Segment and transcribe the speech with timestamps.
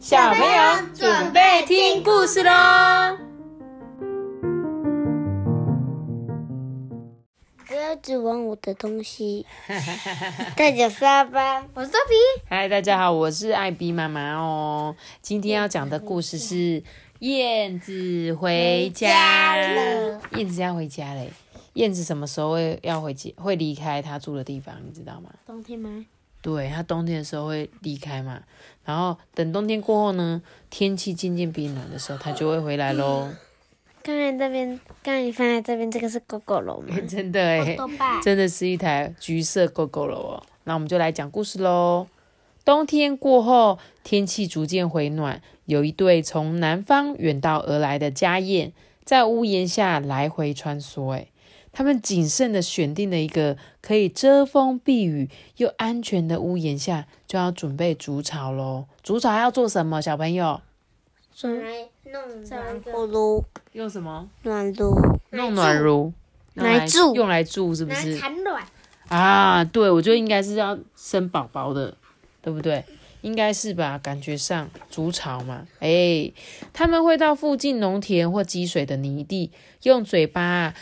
[0.00, 3.18] 小朋友准备听故事喽！
[7.68, 9.44] 不要只玩我的东西。
[10.56, 12.14] 大家沙巴，我是豆皮。
[12.48, 14.96] 嗨，大家好，我是艾比妈妈哦。
[15.20, 16.82] 今天要讲的故事是
[17.18, 20.18] 燕子回家了。
[20.32, 21.30] 燕子要回家嘞。
[21.74, 23.30] 燕子什么时候会要回家？
[23.36, 25.28] 会离开它住的地方，你知道吗？
[25.46, 26.06] 冬天吗？
[26.42, 28.40] 对，它冬天的时候会离开嘛。
[28.84, 33.28] 然后等冬天过后呢，天气渐渐变暖的时候，它就会回来喽。
[34.02, 36.96] 刚才这边，刚才你放在这边，这个是狗狗楼吗？
[37.06, 37.76] 真的哎，
[38.22, 40.42] 真的是一台橘色狗狗楼哦。
[40.64, 42.06] 那我们就来讲故事喽。
[42.64, 48.72] 冬天过后，天气逐渐回暖，有一对从南方远道而来的家燕，
[49.04, 51.10] 在屋檐下来回穿梭。
[51.10, 51.26] 哎。
[51.72, 58.86] 他们谨慎的选定了一个可以遮风避雨又安全的屋檐下，就要准备筑巢喽。
[59.02, 60.02] 筑巢要做什么？
[60.02, 60.60] 小朋友？
[61.32, 63.44] 准备弄暖炉。
[63.72, 64.28] 用什么？
[64.42, 64.94] 暖炉。
[65.30, 66.12] 弄暖炉。
[66.54, 67.14] 来住。
[67.14, 68.18] 用来住是不是？
[68.18, 68.64] 产卵。
[69.08, 71.96] 啊，对，我觉得应该是要生宝宝的，
[72.42, 72.84] 对不对？
[73.22, 73.96] 应该是吧？
[73.96, 75.66] 感觉上筑巢嘛。
[75.78, 76.32] 哎，
[76.72, 79.52] 他们会到附近农田或积水的泥地，
[79.84, 80.74] 用嘴巴。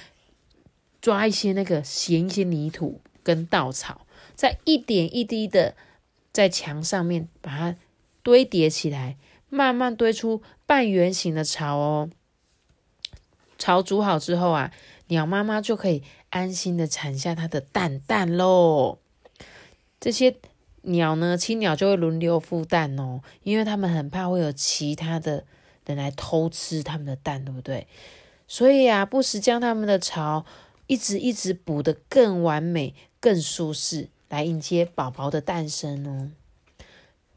[1.09, 4.03] 抓一些那个咸一些泥土跟稻草，
[4.35, 5.75] 再一点一滴的
[6.35, 7.77] 在墙上面把它
[8.23, 9.17] 堆叠起来，
[9.49, 12.11] 慢慢堆出半圆形的巢哦。
[13.57, 14.71] 巢煮好之后啊，
[15.07, 18.99] 鸟妈妈就可以安心的产下它的蛋蛋喽。
[19.99, 20.37] 这些
[20.83, 25.47] 鸟呢，青鸟就会轮流孵蛋哦，因为它们很怕会有其他的
[25.87, 27.87] 人来偷吃它们的蛋，对不对？
[28.47, 30.45] 所以啊，不时将它们的巢。
[30.89, 36.33] 一直一直补的更完美、更舒适，来迎接宝宝的诞生哦。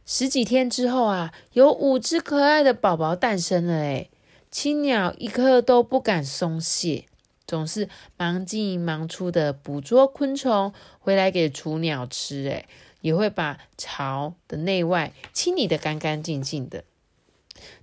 [0.06, 4.10] 十几天之后啊，有五只可爱的宝宝诞生了诶
[4.50, 7.06] 青鸟一刻都不敢松懈，
[7.46, 7.88] 总是
[8.18, 12.68] 忙进忙出的捕捉昆虫回来给雏鸟吃诶
[13.02, 16.84] 也会把巢的内外清理的干干净净的。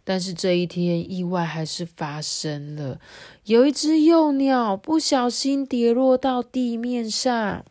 [0.09, 2.99] 但是这一天，意外还是发生了。
[3.45, 7.63] 有一只幼鸟不小心跌落到地面上，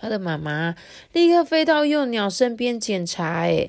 [0.00, 0.74] 它的妈妈
[1.12, 3.40] 立刻飞到幼鸟身边检查。
[3.40, 3.68] 哎，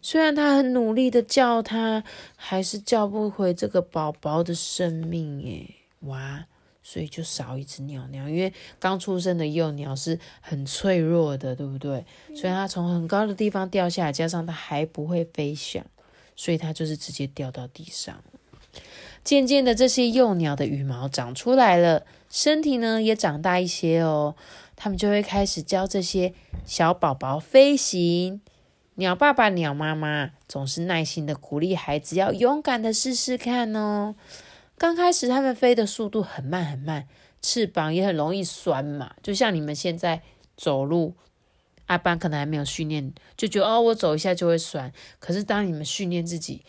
[0.00, 2.04] 虽然它很努力的叫它，
[2.36, 5.42] 还是叫不回这个宝宝的生命。
[5.44, 5.74] 哎，
[6.06, 6.46] 哇！
[6.84, 12.04] 所以就少一只鸟鸟，因为刚出生的幼鸟是很脆弱的，对不对？
[12.28, 15.84] 所以它从很高的地方掉下来，加上它还不会飞翔。
[16.38, 18.22] 所以它就是直接掉到地上。
[19.24, 24.36] 渐渐的，这些幼鸟的羽毛长出来了，身体呢也长大一些哦。
[24.76, 26.32] 他们就会开始教这些
[26.64, 28.40] 小宝宝飞行。
[28.94, 34.14] 鸟爸爸、鸟妈妈总是耐心的鼓励孩子要勇敢的试试看哦。
[34.78, 37.08] 刚开始，他们飞的速度很慢很慢，
[37.42, 40.22] 翅膀也很容易酸嘛，就像你们现在
[40.56, 41.14] 走路。
[41.88, 44.90] 阿班可能还没有训练，就觉得哦，我走一下就会酸。
[45.18, 46.64] 可是当你们训练自己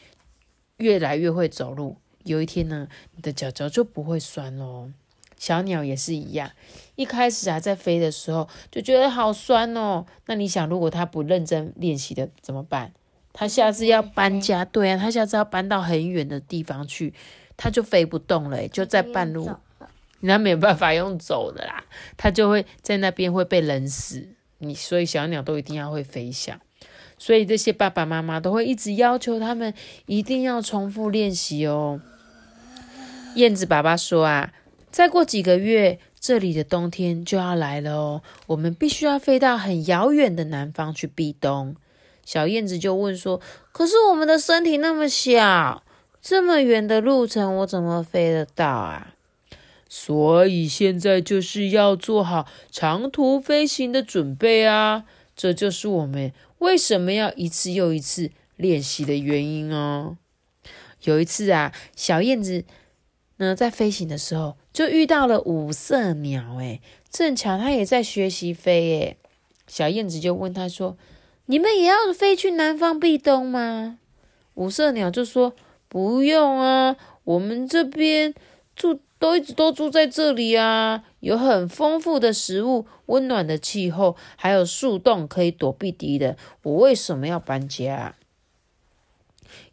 [0.78, 4.92] 越来越会走路，有一天呢，你的脚脚就不会酸喽。
[5.38, 6.52] 小鸟也是一样，
[6.96, 10.06] 一开始啊，在飞的时候就觉得好酸哦。
[10.26, 12.92] 那你想，如果它不认真练习的怎么办？
[13.32, 17.14] 它下次要搬家，对啊，它下次要搬到很远的地方去，
[17.56, 19.50] 它就飞不动了，就在半路，
[20.22, 21.86] 那没有办法用走的啦，
[22.18, 24.28] 它就会在那边会被冷死。
[24.60, 26.60] 你所以小鸟都一定要会飞翔，
[27.18, 29.74] 所以这些爸爸妈妈都会一直要求他们
[30.06, 32.00] 一定要重复练习哦。
[33.36, 34.54] 燕子爸爸说啊，
[34.92, 41.76] 再过几个月，这里的冬天就要来了哦，我们必须要飞到很遥远的南方去避冬。
[42.26, 43.42] 小燕子就问说
[43.72, 45.84] ：“可是我们的身体那么小，
[46.22, 49.14] 这么远的路程，我怎么飞得到啊？”
[49.92, 55.06] 所以现在就是要做好长途飞行的准备啊！
[55.36, 60.18] 这就是我们为什么要一次又一次练习的原因哦。
[61.04, 62.66] 有一次啊，小燕子
[63.38, 69.18] 呢在飞行的时候就遇到了五色鸟，诶正巧它也在学习飞，诶
[69.66, 70.96] 小燕子就问他说
[71.48, 73.98] ：“你们也要飞去南方避冬吗？”
[74.54, 75.56] 五色鸟就说
[75.90, 78.36] ：“不用啊，我们这边
[78.76, 86.38] 住。”都一直都住在这里啊，有很丰富的食物、温暖的气候，还有树洞可以躲避敌人。
[86.64, 88.16] 我为什么要搬家？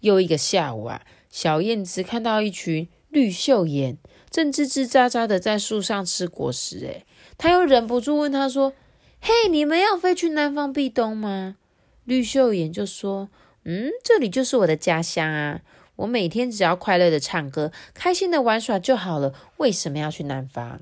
[0.00, 3.98] 又一个下午啊，小燕子看到一群绿袖眼
[4.28, 7.06] 正吱吱喳喳的在树上吃果实，诶，
[7.38, 8.72] 他又忍不住问他说
[9.20, 11.56] ：“嘿，你们要飞去南方避冬吗？”
[12.04, 13.28] 绿袖眼就说
[13.64, 15.60] ：“嗯，这里就是我的家乡啊！
[15.96, 20.80] 我每天只要快乐的唱歌，开心的玩耍就好了，为什么要去南方？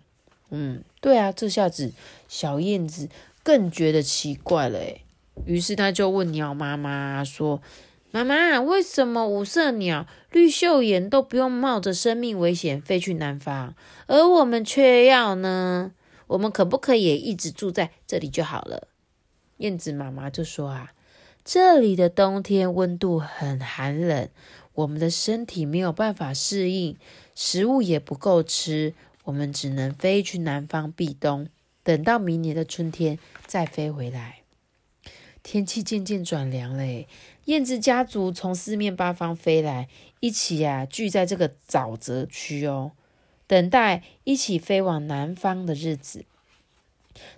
[0.50, 1.93] 嗯，对啊，这下子
[2.28, 3.08] 小燕子
[3.43, 5.00] 更觉得奇怪了诶
[5.46, 7.61] 于是他就问鸟妈妈说
[8.12, 13.75] ：“妈妈，为什么五色鸟、绿袖眼都不用冒着生命危险飞去南方，
[14.06, 15.90] 而我们却要呢？
[16.28, 18.87] 我们可不可以一直住在这里就好了？”
[19.58, 20.93] 燕子妈妈就说：“啊，
[21.44, 24.28] 这里的冬天温度很寒冷，
[24.74, 26.96] 我们的身体没有办法适应，
[27.34, 28.94] 食物也不够吃。”
[29.24, 31.48] 我们只能飞去南方避冬，
[31.82, 34.40] 等到明年的春天再飞回来。
[35.42, 37.06] 天气渐渐转凉了，
[37.46, 39.88] 燕子家族从四面八方飞来，
[40.20, 42.92] 一起啊聚在这个沼泽区哦，
[43.46, 46.26] 等待一起飞往南方的日子。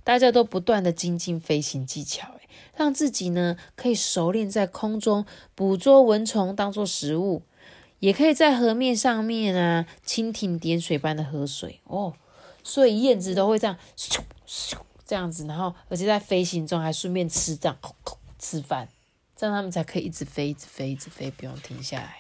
[0.03, 2.46] 大家都不断的精进飞行技巧，诶
[2.77, 5.25] 让自己呢可以熟练在空中
[5.55, 7.43] 捕捉蚊虫当做食物。
[7.99, 12.13] 也可以在河面上面啊，蜻蜓点水般的喝水哦。
[12.63, 14.77] 所以燕子都会这样咻咻
[15.07, 17.79] 这样子，然后而且在飞行中还顺便吃这样
[18.39, 18.89] 吃饭，
[19.35, 22.17] 这样它们才可以一直飞，一直飞，一直飞，不用停下来。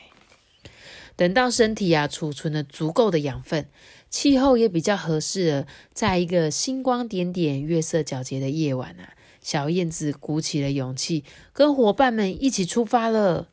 [1.14, 3.68] 等到身体啊储存了足够的养分，
[4.08, 9.15] 气候也比较合适了，在一个星光点点、月色皎洁的夜晚啊，
[9.46, 13.46] 小燕子鼓起了勇气，跟伙伴们一起出发了。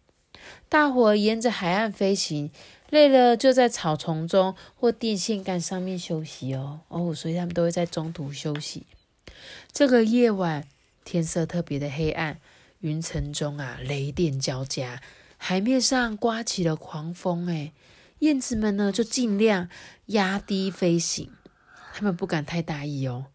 [0.68, 2.50] 大伙沿着海岸飞行，
[2.90, 6.80] 累了就在草丛中或电线杆上面休息哦。
[6.88, 8.88] 哦，所以他们都会在中途休息。
[9.72, 10.68] 这个夜晚
[11.06, 12.40] 天色特别的黑暗，
[12.80, 15.00] 云层中啊雷电交加，
[15.38, 17.46] 海面上刮起了狂风。
[17.46, 17.72] 哎，
[18.18, 19.70] 燕子们呢就尽量
[20.08, 21.30] 压低飞行，
[21.94, 23.28] 他们不敢太大意哦。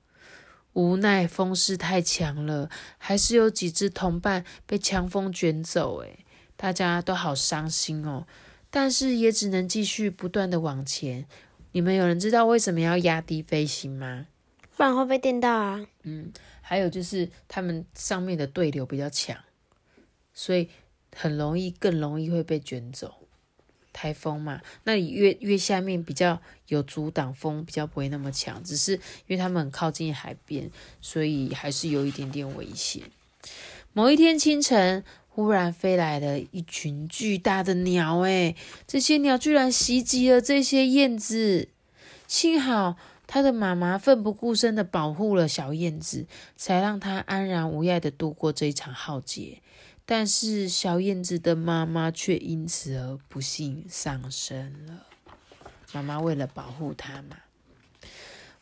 [0.79, 6.03] 无奈风势太强了，还是有几只同伴被强风卷走。
[6.03, 6.25] 诶。
[6.57, 8.27] 大家都好伤心哦，
[8.71, 11.27] 但是也只能继续不断的往前。
[11.73, 14.27] 你们有人知道为什么要压低飞行吗？
[14.77, 15.85] 不然会被电到啊。
[16.05, 19.37] 嗯，还有就是他们上面的对流比较强，
[20.33, 20.69] 所以
[21.15, 23.28] 很容易更容易会被卷走。
[23.99, 28.63] 台风嘛，那你越越下面比较有阻挡风，比较不会那么强。
[28.63, 29.01] 只是因
[29.31, 33.03] 为他们很靠近海边，所以还是有一点点危险。
[33.93, 35.03] 某一天清晨。
[35.31, 38.57] 忽然飞来了一群巨大的鸟，诶
[38.89, 41.69] 这些鸟居然袭击了这些燕子。
[42.27, 42.97] 幸好
[43.29, 49.63] 它的妈妈奋不顾身的保护了小燕子，才让它安然无恙的度过这一场浩劫。
[50.11, 55.05] 但是小燕子的妈妈却因此而不幸丧生了。
[55.93, 57.37] 妈妈为了保护它嘛，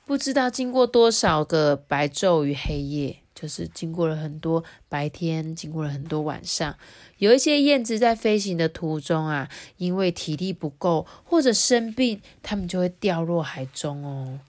[0.04, 3.19] 不知道经过多少个白昼与黑夜。
[3.32, 6.75] 就是经过了很多白天，经过了很多晚上，
[7.19, 14.40] 有一些燕子在飞行的途中啊，因为体力不够或者生病，它们就会掉落海中哦。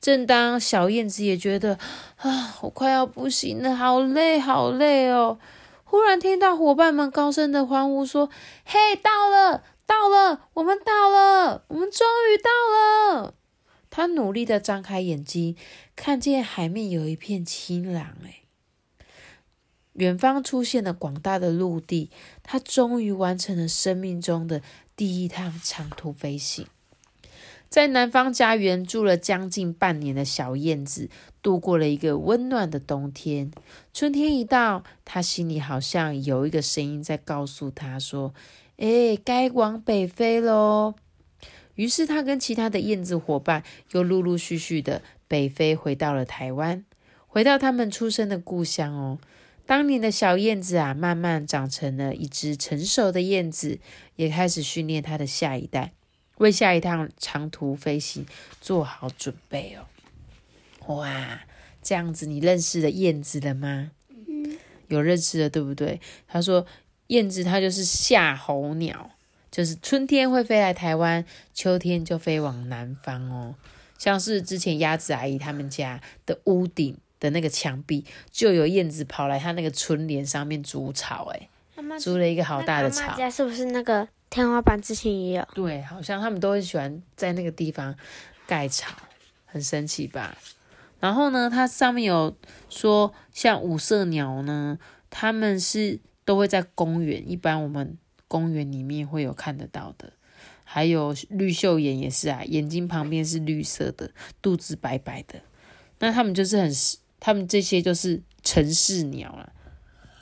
[0.00, 1.78] 正当小燕子也觉得
[2.16, 5.38] 啊，我快要不行了，好累，好累哦，
[5.92, 8.30] 忽然听到伙伴们高声的欢呼说
[8.64, 12.50] ：“嘿，到了，到了，我们到了，我们终于到
[13.20, 13.34] 了！”
[13.90, 15.54] 他努力的张开眼睛，
[15.94, 18.44] 看见海面有一片清朗，哎，
[19.92, 22.10] 远方出现了广大的陆地。
[22.42, 24.62] 他终于完成了生命中的
[24.96, 26.66] 第一趟长途飞行。
[27.72, 31.08] 在南方家园住了将近半年的小燕子，
[31.40, 33.50] 度过了一个温暖的冬天。
[33.94, 38.34] 春天一到，他心里好像有一个声音在告诉他说
[38.76, 40.96] ：“哎，该往北飞喽。”
[41.76, 43.62] 于是，他跟其他的燕子伙伴
[43.92, 46.84] 又陆陆续续的北飞，回到了台湾，
[47.26, 49.18] 回到他们出生的故乡哦。
[49.64, 53.78] 当年的小燕子啊，慢慢长成了一只成熟的燕子，
[54.16, 55.94] 也开始训练它的下一代，
[56.42, 58.26] 为下一趟长途飞行
[58.60, 60.94] 做好准备哦。
[60.96, 61.40] 哇，
[61.82, 63.90] 这样子，你认识了燕子了吗？
[64.10, 64.58] 嗯，
[64.88, 66.00] 有认识的，对不对？
[66.28, 66.66] 他说，
[67.06, 69.10] 燕子它就是夏候鸟。
[69.50, 71.22] 就是春天会飞来台湾，
[71.52, 73.54] 秋天就飞往南方哦。
[73.98, 81.48] 像是之前鸭子阿姨他们家的屋顶的那个墙壁，就有燕子跑来它那个春联上面筑巢，哎，
[82.00, 83.14] 筑了一个好大的巢。
[83.14, 85.48] 家是不是那个天花板之前也有？
[85.54, 87.94] 对，好像他们都很喜欢在那个地方
[88.46, 88.90] 盖巢，
[89.44, 90.36] 很神奇吧？
[90.98, 92.34] 然后呢，它上面有
[92.70, 94.78] 说，像五色鸟呢，
[95.10, 97.98] 他们是都会在公园，一般我们。
[98.28, 100.14] 公园里面会有看得到的，
[100.64, 104.10] 还有绿袖眼也是啊，眼睛旁边是绿色的，
[104.40, 105.42] 肚子白白的。
[105.98, 106.72] 那他们就是很，
[107.20, 109.52] 他们这些就是城市鸟啊。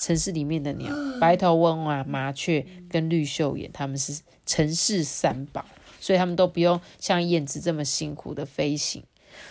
[0.01, 5.65] 城市里面的鸟，白头翁啊、麻雀跟绿袖眼，它们是城市三宝，
[6.01, 9.05] 所以它们都不用像燕子这么辛苦的飞行。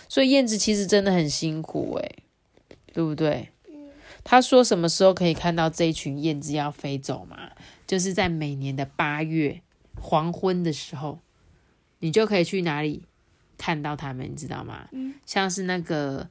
[0.08, 2.24] 所以燕子其实真的很辛苦诶、
[2.92, 3.48] 对不对？
[4.22, 7.52] 他说什么时候可以看到这一群燕子要飞走嘛？
[7.86, 9.62] 就是在每年的八月
[9.98, 11.20] 黄昏的时候，
[12.00, 13.04] 你就可以去哪里
[13.56, 14.88] 看到它们，你知道吗？
[15.24, 16.28] 像是那个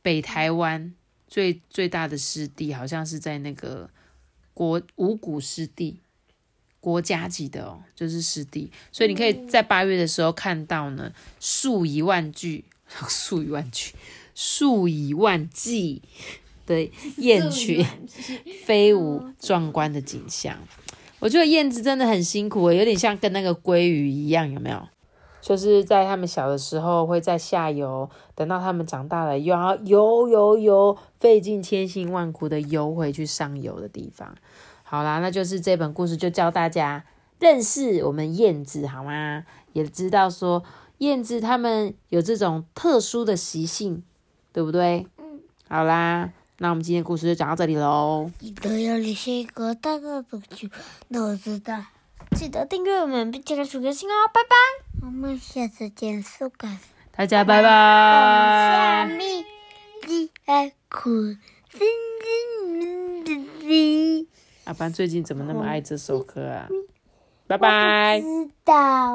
[0.00, 0.94] 北台湾
[1.34, 3.90] 最最大的湿地，好像是在那个
[4.52, 5.96] 国五谷湿地，
[6.78, 12.62] 国家级的哦，就是湿地，所以你可以在八月的时候看到呢，数以万计，
[13.08, 13.94] 数以万计，
[14.32, 16.02] 数以万计
[16.66, 17.84] 的雁群
[18.64, 20.56] 飞舞壮观的景象。
[21.18, 24.88] 我觉得燕子真的很辛苦欸，有点像跟那个鲑鱼一样，有没有？
[25.44, 34.34] 就是在他们小的时候会在下游，等到他们长大了，又要游游游，费尽千辛万苦的游回去上游的地方。
[34.82, 37.04] 好啦，那就是这本故事就教大家
[37.40, 39.44] 认识我们燕子，好吗？
[39.74, 40.64] 也知道说
[40.98, 44.02] 燕子它们有这种特殊的习性，
[44.50, 45.06] 对不对？
[45.18, 45.40] 嗯。
[45.68, 48.30] 好啦，那我们今天故事就讲到这里喽。
[48.38, 50.68] 记得要留下一个大大的球，
[51.08, 51.84] 那我知道。
[52.34, 54.83] 记得订阅我们，并且开出个心哦，拜拜。
[55.06, 56.66] 我们下次见，苏格。
[57.14, 57.68] 大家拜拜。
[64.64, 66.68] 阿班最近怎么那么爱这首歌啊？
[67.46, 68.18] 拜拜。
[68.22, 69.12] 知道。